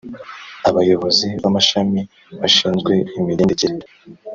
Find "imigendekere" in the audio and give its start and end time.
3.19-3.85